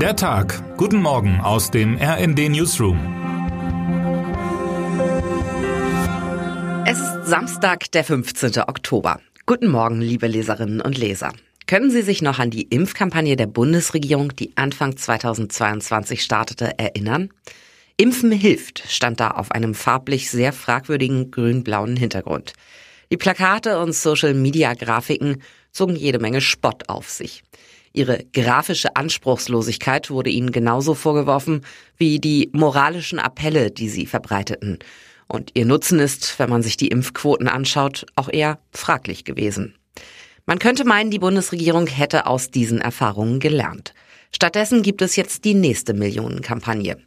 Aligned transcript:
Der 0.00 0.14
Tag. 0.14 0.76
Guten 0.76 1.00
Morgen 1.00 1.40
aus 1.40 1.70
dem 1.70 1.96
RND 1.96 2.50
Newsroom. 2.50 2.98
Es 6.86 6.98
ist 6.98 7.24
Samstag, 7.24 7.90
der 7.92 8.04
15. 8.04 8.58
Oktober. 8.66 9.20
Guten 9.46 9.68
Morgen, 9.68 10.02
liebe 10.02 10.26
Leserinnen 10.26 10.82
und 10.82 10.98
Leser. 10.98 11.32
Können 11.66 11.90
Sie 11.90 12.02
sich 12.02 12.20
noch 12.20 12.38
an 12.38 12.50
die 12.50 12.64
Impfkampagne 12.64 13.36
der 13.36 13.46
Bundesregierung, 13.46 14.36
die 14.36 14.54
Anfang 14.58 14.98
2022 14.98 16.22
startete, 16.22 16.78
erinnern? 16.78 17.30
Impfen 17.96 18.32
hilft 18.32 18.84
stand 18.90 19.18
da 19.18 19.30
auf 19.30 19.50
einem 19.50 19.74
farblich 19.74 20.30
sehr 20.30 20.52
fragwürdigen 20.52 21.30
grün-blauen 21.30 21.96
Hintergrund. 21.96 22.52
Die 23.10 23.16
Plakate 23.16 23.78
und 23.78 23.94
Social-Media-Grafiken 23.94 25.40
zogen 25.72 25.96
jede 25.96 26.18
Menge 26.18 26.42
Spott 26.42 26.90
auf 26.90 27.08
sich. 27.08 27.42
Ihre 27.96 28.24
grafische 28.34 28.94
Anspruchslosigkeit 28.94 30.10
wurde 30.10 30.28
ihnen 30.28 30.52
genauso 30.52 30.92
vorgeworfen 30.92 31.62
wie 31.96 32.20
die 32.20 32.50
moralischen 32.52 33.18
Appelle, 33.18 33.70
die 33.70 33.88
sie 33.88 34.04
verbreiteten. 34.04 34.78
Und 35.28 35.52
ihr 35.54 35.64
Nutzen 35.64 35.98
ist, 35.98 36.38
wenn 36.38 36.50
man 36.50 36.62
sich 36.62 36.76
die 36.76 36.88
Impfquoten 36.88 37.48
anschaut, 37.48 38.04
auch 38.14 38.28
eher 38.30 38.58
fraglich 38.70 39.24
gewesen. 39.24 39.74
Man 40.44 40.58
könnte 40.58 40.84
meinen, 40.84 41.10
die 41.10 41.18
Bundesregierung 41.18 41.86
hätte 41.86 42.26
aus 42.26 42.50
diesen 42.50 42.82
Erfahrungen 42.82 43.40
gelernt. 43.40 43.94
Stattdessen 44.30 44.82
gibt 44.82 45.00
es 45.00 45.16
jetzt 45.16 45.46
die 45.46 45.54
nächste 45.54 45.94
Millionenkampagne. 45.94 46.98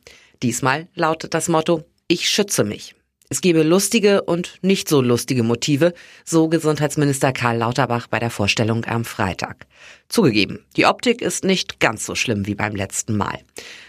Diesmal 0.41 0.87
lautet 0.95 1.35
das 1.35 1.49
Motto, 1.49 1.83
ich 2.07 2.27
schütze 2.27 2.63
mich. 2.63 2.95
Es 3.31 3.41
gebe 3.41 3.61
lustige 3.61 4.23
und 4.23 4.57
nicht 4.63 4.89
so 4.89 5.01
lustige 5.01 5.43
Motive, 5.43 5.93
so 6.25 6.47
Gesundheitsminister 6.47 7.31
Karl 7.31 7.57
Lauterbach 7.57 8.07
bei 8.07 8.17
der 8.17 8.31
Vorstellung 8.31 8.85
am 8.85 9.05
Freitag. 9.05 9.67
Zugegeben, 10.07 10.65
die 10.75 10.87
Optik 10.87 11.21
ist 11.21 11.43
nicht 11.43 11.79
ganz 11.79 12.07
so 12.07 12.15
schlimm 12.15 12.47
wie 12.47 12.55
beim 12.55 12.75
letzten 12.75 13.15
Mal. 13.15 13.37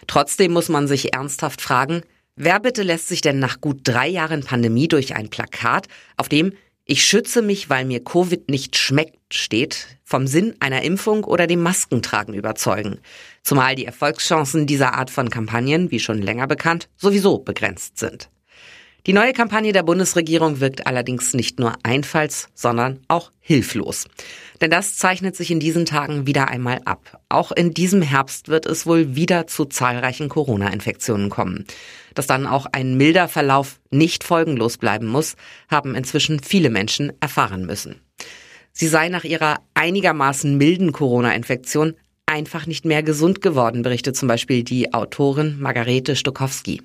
Trotzdem 0.06 0.52
muss 0.52 0.68
man 0.68 0.86
sich 0.86 1.14
ernsthaft 1.14 1.62
fragen, 1.62 2.02
wer 2.36 2.60
bitte 2.60 2.82
lässt 2.82 3.08
sich 3.08 3.22
denn 3.22 3.38
nach 3.38 3.62
gut 3.62 3.80
drei 3.84 4.08
Jahren 4.08 4.44
Pandemie 4.44 4.88
durch 4.88 5.16
ein 5.16 5.30
Plakat, 5.30 5.86
auf 6.18 6.28
dem 6.28 6.52
ich 6.84 7.02
schütze 7.02 7.40
mich, 7.40 7.70
weil 7.70 7.86
mir 7.86 8.04
Covid 8.04 8.50
nicht 8.50 8.76
schmeckt, 8.76 9.32
steht, 9.32 9.86
vom 10.04 10.26
Sinn 10.26 10.54
einer 10.60 10.82
Impfung 10.82 11.24
oder 11.24 11.46
dem 11.46 11.62
Maskentragen 11.62 12.34
überzeugen. 12.34 12.98
Zumal 13.42 13.74
die 13.74 13.86
Erfolgschancen 13.86 14.66
dieser 14.66 14.92
Art 14.92 15.08
von 15.08 15.30
Kampagnen, 15.30 15.90
wie 15.90 16.00
schon 16.00 16.20
länger 16.20 16.46
bekannt, 16.46 16.90
sowieso 16.96 17.38
begrenzt 17.38 17.96
sind. 17.96 18.28
Die 19.06 19.14
neue 19.14 19.32
Kampagne 19.32 19.72
der 19.72 19.82
Bundesregierung 19.82 20.60
wirkt 20.60 20.86
allerdings 20.86 21.32
nicht 21.32 21.58
nur 21.58 21.74
einfalls, 21.82 22.48
sondern 22.54 23.00
auch 23.08 23.32
hilflos. 23.40 24.06
Denn 24.60 24.70
das 24.70 24.96
zeichnet 24.96 25.36
sich 25.36 25.50
in 25.50 25.58
diesen 25.58 25.86
Tagen 25.86 26.26
wieder 26.26 26.48
einmal 26.48 26.80
ab. 26.84 27.20
Auch 27.30 27.50
in 27.50 27.72
diesem 27.72 28.02
Herbst 28.02 28.48
wird 28.48 28.66
es 28.66 28.84
wohl 28.84 29.16
wieder 29.16 29.46
zu 29.46 29.64
zahlreichen 29.64 30.28
Corona-Infektionen 30.28 31.30
kommen. 31.30 31.64
Dass 32.14 32.26
dann 32.26 32.46
auch 32.46 32.66
ein 32.72 32.96
milder 32.96 33.28
Verlauf 33.28 33.80
nicht 33.90 34.22
folgenlos 34.22 34.76
bleiben 34.76 35.06
muss, 35.06 35.36
haben 35.70 35.94
inzwischen 35.94 36.40
viele 36.40 36.68
Menschen 36.68 37.12
erfahren 37.20 37.64
müssen. 37.64 38.00
Sie 38.72 38.88
sei 38.88 39.08
nach 39.08 39.24
ihrer 39.24 39.60
einigermaßen 39.74 40.56
milden 40.56 40.92
Corona-Infektion 40.92 41.94
einfach 42.26 42.66
nicht 42.66 42.84
mehr 42.84 43.02
gesund 43.02 43.40
geworden, 43.40 43.82
berichtet 43.82 44.16
zum 44.16 44.28
Beispiel 44.28 44.62
die 44.62 44.92
Autorin 44.94 45.58
Margarete 45.58 46.14
Stokowski. 46.14 46.80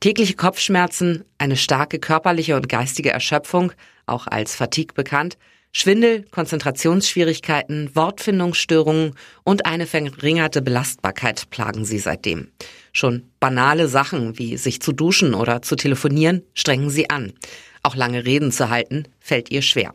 Tägliche 0.00 0.34
Kopfschmerzen, 0.34 1.24
eine 1.38 1.56
starke 1.56 1.98
körperliche 1.98 2.56
und 2.56 2.68
geistige 2.68 3.10
Erschöpfung, 3.10 3.72
auch 4.06 4.26
als 4.26 4.54
Fatigue 4.54 4.94
bekannt, 4.94 5.38
Schwindel, 5.72 6.24
Konzentrationsschwierigkeiten, 6.30 7.94
Wortfindungsstörungen 7.94 9.14
und 9.44 9.66
eine 9.66 9.86
verringerte 9.86 10.62
Belastbarkeit 10.62 11.50
plagen 11.50 11.84
sie 11.84 11.98
seitdem. 11.98 12.48
Schon 12.92 13.24
banale 13.40 13.86
Sachen 13.86 14.38
wie 14.38 14.56
sich 14.56 14.80
zu 14.80 14.92
duschen 14.92 15.34
oder 15.34 15.60
zu 15.60 15.76
telefonieren 15.76 16.42
strengen 16.54 16.88
sie 16.88 17.10
an. 17.10 17.34
Auch 17.82 17.94
lange 17.94 18.24
Reden 18.24 18.52
zu 18.52 18.70
halten 18.70 19.04
fällt 19.20 19.50
ihr 19.50 19.60
schwer. 19.60 19.92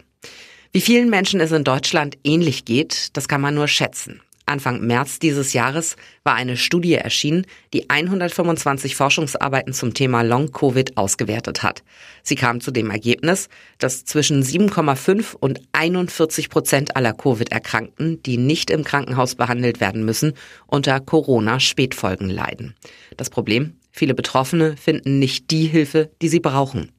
Wie 0.72 0.82
vielen 0.82 1.10
Menschen 1.10 1.40
es 1.40 1.52
in 1.52 1.64
Deutschland 1.64 2.16
ähnlich 2.24 2.64
geht, 2.64 3.18
das 3.18 3.28
kann 3.28 3.42
man 3.42 3.56
nur 3.56 3.68
schätzen. 3.68 4.22
Anfang 4.52 4.86
März 4.86 5.20
dieses 5.20 5.54
Jahres 5.54 5.96
war 6.24 6.36
eine 6.36 6.58
Studie 6.58 6.94
erschienen, 6.94 7.48
die 7.74 7.90
125 7.90 8.96
Forschungsarbeiten 8.96 9.74
zum 9.74 9.94
Thema 9.94 10.22
Long-Covid 10.22 10.98
ausgewertet 10.98 11.64
hat. 11.64 11.84
Sie 12.22 12.36
kam 12.36 12.60
zu 12.60 12.72
dem 12.72 12.92
Ergebnis, 12.92 13.48
dass 13.80 14.04
zwischen 14.04 14.44
7,5 14.44 15.36
und 15.36 15.62
41 15.72 16.50
Prozent 16.50 16.98
aller 16.98 17.14
Covid-Erkrankten, 17.14 18.22
die 18.24 18.38
nicht 18.38 18.70
im 18.70 18.84
Krankenhaus 18.84 19.36
behandelt 19.36 19.80
werden 19.80 20.04
müssen, 20.04 20.34
unter 20.68 21.00
Corona-Spätfolgen 21.00 22.30
leiden. 22.30 22.76
Das 23.16 23.30
Problem? 23.30 23.78
Viele 23.90 24.14
Betroffene 24.14 24.76
finden 24.76 25.20
nicht 25.20 25.50
die 25.50 25.66
Hilfe, 25.66 26.12
die 26.22 26.30
sie 26.30 26.40
brauchen. 26.42 26.92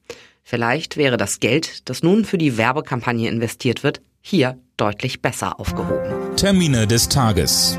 Vielleicht 0.43 0.97
wäre 0.97 1.17
das 1.17 1.39
Geld, 1.39 1.87
das 1.87 2.03
nun 2.03 2.25
für 2.25 2.37
die 2.37 2.57
Werbekampagne 2.57 3.29
investiert 3.29 3.83
wird, 3.83 4.01
hier 4.23 4.57
deutlich 4.77 5.21
besser 5.21 5.59
aufgehoben. 5.59 6.35
Termine 6.35 6.87
des 6.87 7.09
Tages. 7.09 7.77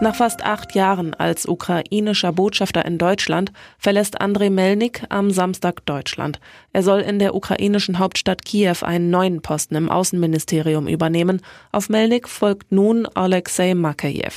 Nach 0.00 0.16
fast 0.16 0.44
acht 0.44 0.74
Jahren 0.74 1.14
als 1.14 1.46
ukrainischer 1.46 2.32
Botschafter 2.32 2.84
in 2.84 2.98
Deutschland 2.98 3.52
verlässt 3.78 4.20
Andrei 4.20 4.50
Melnik 4.50 5.04
am 5.10 5.30
Samstag 5.30 5.86
Deutschland. 5.86 6.40
Er 6.72 6.82
soll 6.82 7.02
in 7.02 7.20
der 7.20 7.36
ukrainischen 7.36 8.00
Hauptstadt 8.00 8.44
Kiew 8.44 8.78
einen 8.82 9.10
neuen 9.10 9.42
Posten 9.42 9.76
im 9.76 9.88
Außenministerium 9.90 10.88
übernehmen. 10.88 11.40
Auf 11.70 11.88
Melnik 11.88 12.28
folgt 12.28 12.72
nun 12.72 13.06
Alexei 13.14 13.74
Makajew. 13.74 14.32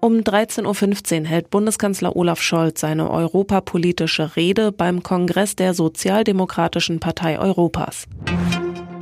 Um 0.00 0.18
13.15 0.18 1.22
Uhr 1.22 1.26
hält 1.26 1.50
Bundeskanzler 1.50 2.14
Olaf 2.14 2.42
Scholz 2.42 2.80
seine 2.80 3.10
europapolitische 3.10 4.36
Rede 4.36 4.72
beim 4.72 5.02
Kongress 5.02 5.56
der 5.56 5.72
Sozialdemokratischen 5.72 7.00
Partei 7.00 7.38
Europas. 7.38 8.06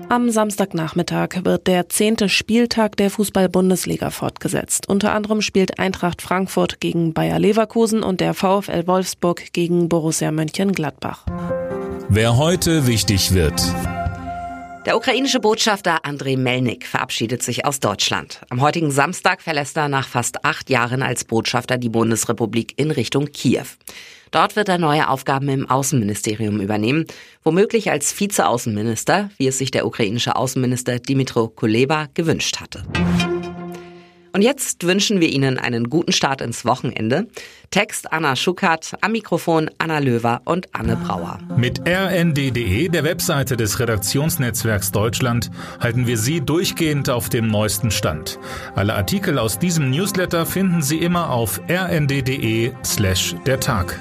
Am 0.08 0.30
Samstagnachmittag 0.30 1.44
wird 1.44 1.66
der 1.66 1.88
zehnte 1.88 2.28
Spieltag 2.28 2.96
der 2.96 3.10
Fußball-Bundesliga 3.10 4.10
fortgesetzt. 4.10 4.88
Unter 4.88 5.12
anderem 5.12 5.42
spielt 5.42 5.80
Eintracht 5.80 6.22
Frankfurt 6.22 6.80
gegen 6.80 7.12
Bayer 7.12 7.40
Leverkusen 7.40 8.04
und 8.04 8.20
der 8.20 8.32
VfL 8.32 8.86
Wolfsburg 8.86 9.52
gegen 9.52 9.88
Borussia 9.88 10.30
Mönchengladbach. 10.30 11.26
Wer 12.08 12.36
heute 12.36 12.86
wichtig 12.86 13.34
wird. 13.34 13.60
Der 14.86 14.96
ukrainische 14.96 15.40
Botschafter 15.40 16.04
Andrei 16.04 16.36
Melnik 16.36 16.86
verabschiedet 16.86 17.42
sich 17.42 17.64
aus 17.64 17.80
Deutschland. 17.80 18.42
Am 18.50 18.60
heutigen 18.60 18.92
Samstag 18.92 19.42
verlässt 19.42 19.76
er 19.76 19.88
nach 19.88 20.06
fast 20.06 20.44
acht 20.44 20.70
Jahren 20.70 21.02
als 21.02 21.24
Botschafter 21.24 21.76
die 21.76 21.88
Bundesrepublik 21.88 22.74
in 22.76 22.92
Richtung 22.92 23.26
Kiew. 23.32 23.66
Dort 24.30 24.54
wird 24.54 24.68
er 24.68 24.78
neue 24.78 25.08
Aufgaben 25.08 25.48
im 25.48 25.68
Außenministerium 25.68 26.60
übernehmen, 26.60 27.04
womöglich 27.42 27.90
als 27.90 28.18
Vizeaußenminister, 28.18 29.30
wie 29.38 29.48
es 29.48 29.58
sich 29.58 29.72
der 29.72 29.86
ukrainische 29.86 30.36
Außenminister 30.36 31.00
Dimitro 31.00 31.48
Kuleba 31.48 32.06
gewünscht 32.14 32.60
hatte. 32.60 32.84
Und 34.36 34.42
jetzt 34.42 34.86
wünschen 34.86 35.18
wir 35.22 35.30
Ihnen 35.30 35.56
einen 35.56 35.88
guten 35.88 36.12
Start 36.12 36.42
ins 36.42 36.66
Wochenende. 36.66 37.26
Text 37.70 38.12
Anna 38.12 38.36
Schuckert, 38.36 38.92
am 39.00 39.12
Mikrofon 39.12 39.70
Anna 39.78 39.98
Löwer 39.98 40.42
und 40.44 40.68
Anne 40.74 40.94
Brauer. 40.96 41.38
Mit 41.56 41.80
rnd.de, 41.88 42.90
der 42.90 43.02
Webseite 43.02 43.56
des 43.56 43.80
Redaktionsnetzwerks 43.80 44.92
Deutschland, 44.92 45.50
halten 45.80 46.06
wir 46.06 46.18
Sie 46.18 46.42
durchgehend 46.42 47.08
auf 47.08 47.30
dem 47.30 47.48
neuesten 47.48 47.90
Stand. 47.90 48.38
Alle 48.74 48.92
Artikel 48.92 49.38
aus 49.38 49.58
diesem 49.58 49.88
Newsletter 49.88 50.44
finden 50.44 50.82
Sie 50.82 50.98
immer 50.98 51.30
auf 51.30 51.58
rnd.de 51.70 52.72
slash 52.84 53.36
der 53.46 53.58
Tag. 53.58 53.98